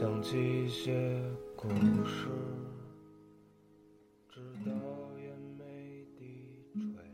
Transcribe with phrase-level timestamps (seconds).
[0.00, 1.22] 想起一些
[1.54, 1.68] 故
[2.06, 2.28] 事，
[4.30, 4.72] 直到
[5.18, 7.04] 眼眉低垂，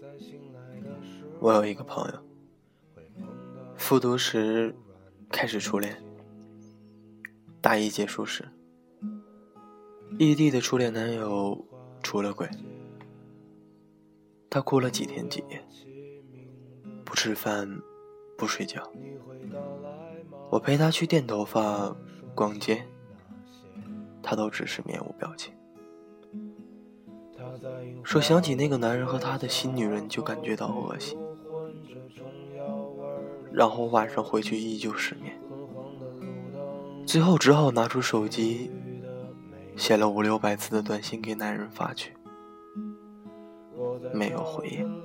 [0.00, 2.18] 在醒来的时候我有一个朋友，
[3.76, 4.74] 复读时
[5.28, 6.02] 开始初恋，
[7.60, 8.48] 大一结束时，
[10.18, 11.62] 异地的初恋男友
[12.02, 12.48] 出了轨，
[14.48, 15.62] 她哭了几天几夜，
[17.04, 17.68] 不吃饭，
[18.38, 18.90] 不睡觉。
[20.50, 21.94] 我陪她去电头发、
[22.34, 22.86] 逛街，
[24.22, 25.52] 她都只是面无表情。
[28.02, 31.18] 说想起那个男人和他的新女人就感觉到恶心，
[33.52, 35.38] 然后晚上回去依旧失眠，
[37.06, 38.70] 最后只好拿出手机，
[39.76, 42.12] 写了五六百字的短信给男人发去，
[44.12, 45.02] 没有回应。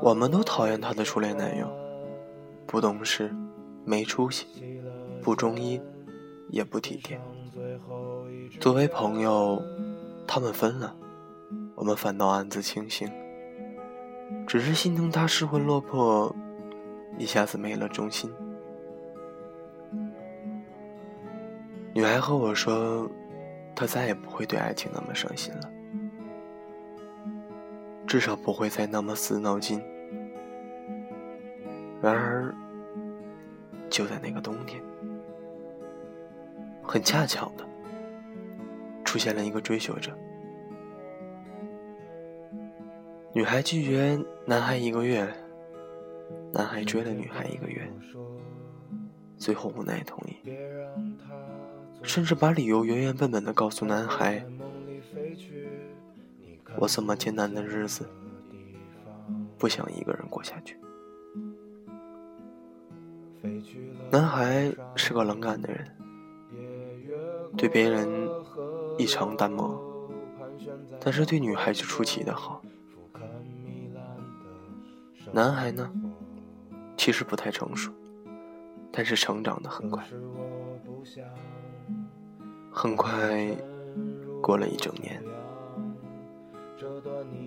[0.00, 1.68] 我们都讨厌她的初恋男友，
[2.72, 3.30] 不懂事，
[3.84, 4.46] 没出息，
[5.20, 5.78] 不中医，
[6.48, 7.20] 也不体贴。
[8.58, 9.62] 作为朋友，
[10.26, 10.96] 他们分了，
[11.74, 13.12] 我们反倒暗自庆幸。
[14.46, 16.34] 只是心疼他失魂落魄，
[17.18, 18.32] 一下子没了忠心。
[21.92, 23.06] 女孩和我说，
[23.76, 25.70] 她再也不会对爱情那么伤心了，
[28.06, 29.78] 至少不会再那么死脑筋。
[32.00, 32.52] 然而，
[33.92, 34.82] 就在那个冬天，
[36.82, 37.68] 很恰巧的，
[39.04, 40.16] 出现了一个追求者。
[43.34, 45.30] 女孩拒绝男孩一个月，
[46.54, 47.86] 男孩追了女孩一个月，
[49.36, 50.36] 最后无奈同意，
[52.02, 54.42] 甚至把理由原原本本的告诉男孩
[56.80, 58.08] ：“我这么艰难的日子，
[59.58, 60.78] 不想一个人过下去。”
[64.10, 65.88] 男孩是个冷感的人，
[67.56, 68.08] 对别人
[68.98, 69.80] 异常淡漠，
[71.00, 72.62] 但是对女孩却出奇的好。
[75.32, 75.90] 男孩呢，
[76.96, 77.90] 其实不太成熟，
[78.92, 80.04] 但是成长的很快。
[82.70, 83.54] 很快
[84.42, 85.22] 过了一整年，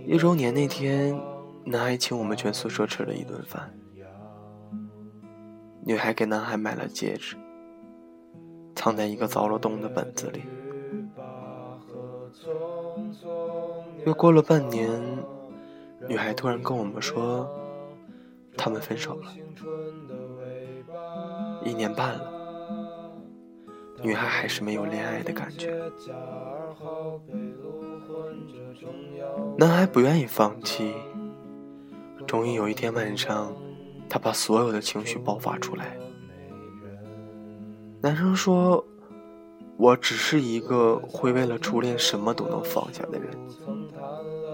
[0.05, 1.19] 一周年那天，
[1.63, 3.71] 男孩请我们全宿舍吃了一顿饭。
[5.87, 7.35] 女孩给男孩买了戒指，
[8.73, 10.41] 藏在一个凿了洞的本子里。
[14.03, 14.89] 又过了半年，
[16.07, 17.47] 女孩突然跟我们说，
[18.57, 19.31] 他们分手了。
[21.63, 22.31] 一年半了，
[24.01, 25.71] 女孩还是没有恋爱的感觉。
[29.55, 30.95] 男孩不愿意放弃，
[32.25, 33.55] 终于有一天晚上。
[34.09, 35.97] 他把所有的情绪爆发出来。
[38.01, 38.85] 男生说
[39.77, 43.29] ：“我只是一个会为了初恋什么都能放下的人，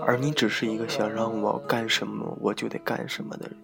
[0.01, 3.57] 而你只是一个想让我干什么我就得干什么的人。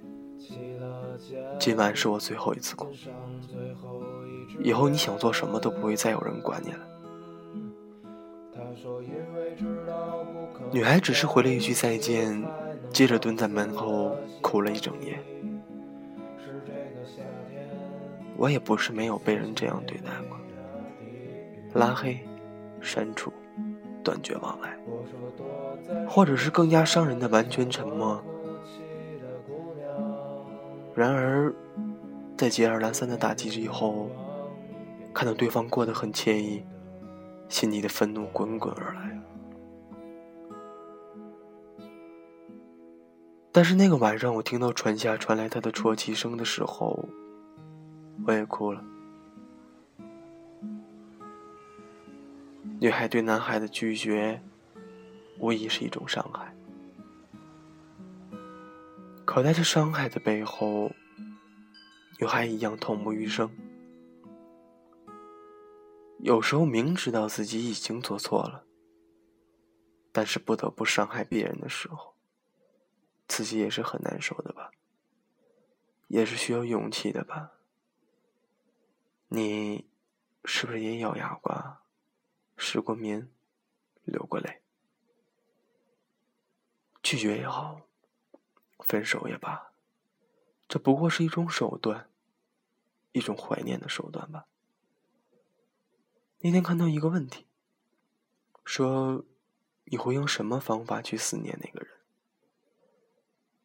[1.59, 2.87] 今晚是我最后一次哭，
[4.59, 6.79] 以后你想做什么都不会再有人管你了。”
[10.71, 12.43] 女孩只是回了一句再见，
[12.91, 15.17] 接着蹲在门后哭了一整夜。
[18.37, 20.37] 我也不是没有被人这样对待过，
[21.73, 22.19] 拉黑、
[22.79, 23.33] 删除、
[24.03, 24.77] 断绝往来，
[26.07, 28.23] 或者是更加伤人的完全沉默。
[30.93, 31.51] 然而，
[32.37, 34.07] 在接二连三的打击以后，
[35.15, 36.63] 看到对方过得很惬意，
[37.49, 39.19] 心里的愤怒滚滚而来。
[43.51, 47.03] 但是那个晚上，我听到船下传来他的啜泣声的时候。
[48.25, 48.83] 我也哭了。
[52.79, 54.41] 女孩对男孩的拒绝，
[55.39, 56.53] 无疑是一种伤害。
[59.25, 60.91] 可在这伤害的背后，
[62.19, 63.49] 女孩一样痛不欲生。
[66.19, 68.65] 有时候明知道自己已经做错了，
[70.11, 72.15] 但是不得不伤害别人的时候，
[73.27, 74.71] 自己也是很难受的吧？
[76.07, 77.51] 也是需要勇气的吧？
[79.29, 79.85] 你
[80.45, 81.79] 是不是也咬牙过、
[82.55, 83.29] 失过眠、
[84.03, 84.61] 流过泪？
[87.03, 87.81] 拒绝也好，
[88.79, 89.71] 分手也罢，
[90.67, 92.09] 这不过是一种手段，
[93.11, 94.47] 一种怀念的手段吧。
[96.39, 97.47] 那天看到一个问题，
[98.63, 99.25] 说
[99.85, 101.97] 你会用什么方法去思念那个人？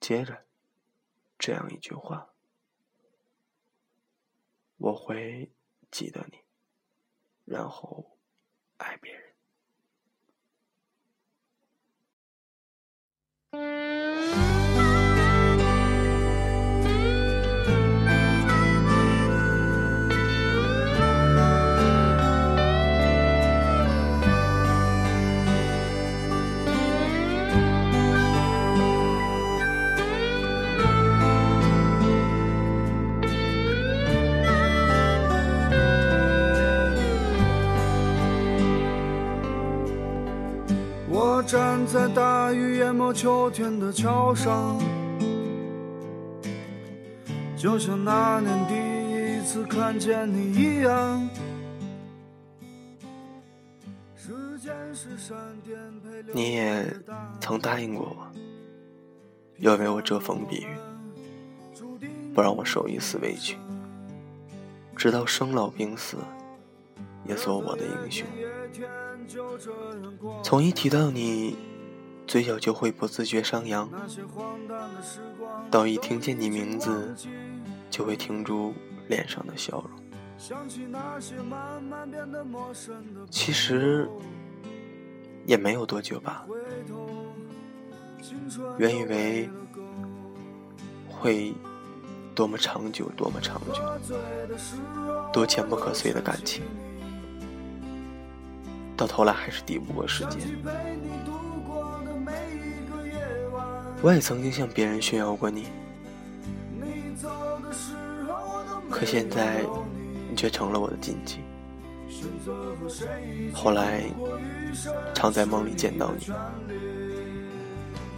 [0.01, 0.45] 接着，
[1.39, 2.32] 这样一句话。
[4.83, 5.49] 我会
[5.93, 6.39] 记得你，
[7.45, 8.19] 然后
[8.79, 9.23] 爱别人。
[41.53, 44.81] 站在大雨淹没秋天的桥上，
[47.55, 51.29] 就像那年第一次看见你一样
[54.17, 55.79] 时间是闪电。
[56.33, 56.91] 你也
[57.39, 58.27] 曾答应过我，
[59.59, 60.69] 要为我遮风避雨，
[62.33, 63.59] 不让我受一丝委屈，
[64.97, 66.17] 直到生老病死，
[67.27, 68.27] 也做我的英雄。
[70.43, 71.57] 从一提到你，
[72.27, 73.89] 嘴角就会不自觉上扬；
[75.71, 77.15] 到一听见你名字，
[77.91, 78.75] 就会停住
[79.09, 79.91] 脸上的笑容。
[83.31, 84.09] 其实
[85.47, 86.45] 也没有多久吧，
[88.79, 89.49] 原以为
[91.09, 91.55] 会
[92.35, 93.81] 多么长久，多么长久，
[95.33, 96.65] 多坚不可摧的感情。
[98.97, 100.41] 到头来还是抵不过时间。
[104.03, 105.67] 我也曾经向别人炫耀过你，
[108.91, 109.65] 可现在
[110.29, 111.39] 你却成了我的禁忌。
[113.53, 114.03] 后来
[115.15, 116.33] 常在梦里见到你，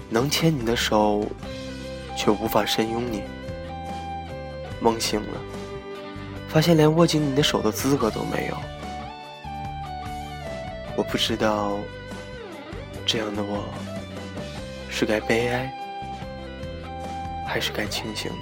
[0.08, 1.26] 能牵你的手，
[2.16, 3.22] 却无法深拥你。
[4.80, 5.40] 梦醒了，
[6.48, 8.56] 发现连握紧你的手的资格都没有。
[10.96, 11.78] 我不知道，
[13.04, 13.64] 这样的我
[14.88, 15.72] 是该悲哀，
[17.46, 18.36] 还是该庆幸呢？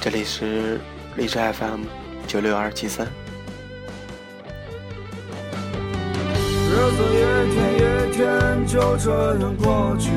[0.00, 0.78] 这里是
[1.16, 1.84] 荔枝 FM
[2.26, 3.06] 九六二七三。
[6.68, 7.18] 日子一
[7.54, 10.10] 天一天就这样过去，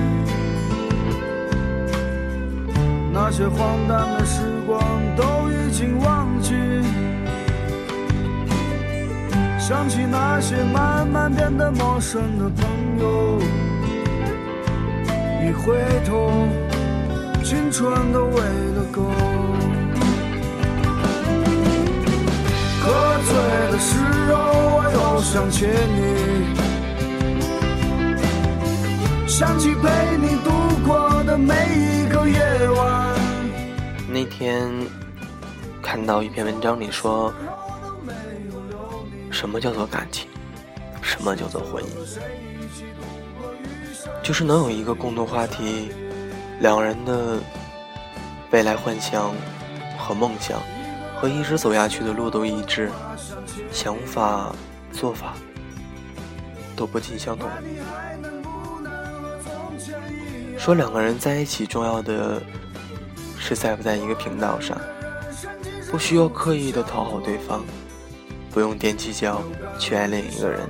[3.13, 4.79] 那些荒诞的时光
[5.15, 6.18] 都已经忘
[9.69, 12.67] 想起那些慢慢变得陌生的朋
[12.99, 13.39] 友，
[15.45, 15.77] 一回
[16.07, 16.31] 头，
[17.43, 19.03] 青春都喂了狗。
[22.81, 23.31] 喝醉
[23.71, 23.93] 的时
[24.33, 24.39] 候，
[24.73, 25.99] 我又想起你，
[29.27, 30.49] 想起陪你度
[30.83, 32.39] 过的每一个夜
[32.71, 33.13] 晚。
[34.11, 34.67] 那天
[35.79, 37.31] 看到一篇文章里说。
[39.39, 40.27] 什么叫做感情？
[41.01, 41.87] 什么叫做婚姻？
[44.21, 45.93] 就是能有一个共同话题，
[46.59, 47.39] 两人的
[48.51, 49.33] 未来幻想
[49.97, 50.61] 和梦想，
[51.15, 52.91] 和一直走下去的路都一致，
[53.71, 54.53] 想法、
[54.91, 55.35] 做法
[56.75, 57.49] 都不尽相同。
[60.57, 62.43] 说两个人在一起，重要的
[63.37, 64.77] 是在不在一个频道上，
[65.89, 67.63] 不需要刻意的讨好对方。
[68.51, 69.41] 不用踮起脚
[69.77, 70.61] 去爱另一个人，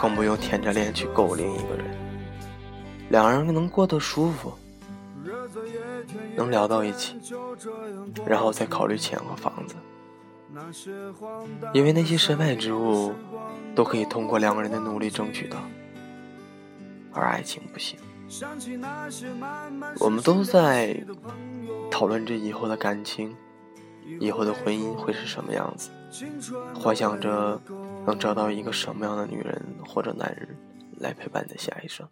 [0.00, 1.84] 更不用舔着脸去勾另一个人。
[3.10, 4.52] 两个人能过得舒服，
[6.34, 7.16] 能聊到一起，
[8.26, 9.74] 然后再考虑钱和房子。
[11.72, 13.12] 因为那些身外之物
[13.74, 15.58] 都可以通过两个人的努力争取到，
[17.12, 17.98] 而爱情不行。
[20.00, 20.96] 我们都在
[21.90, 23.34] 讨论着以后的感情。
[24.20, 25.88] 以后的婚姻会是什么样子？
[26.74, 27.60] 幻想着
[28.06, 30.56] 能找到一个什么样的女人或者男人
[30.98, 32.08] 来陪伴你的下一生。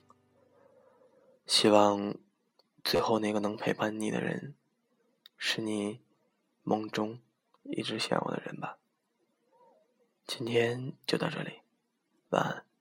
[1.47, 2.15] 希望
[2.83, 4.55] 最后那个能陪伴你的人，
[5.37, 6.01] 是你
[6.63, 7.21] 梦中
[7.63, 8.79] 一直想要的人吧。
[10.27, 11.61] 今天就到这里，
[12.31, 12.72] 晚安。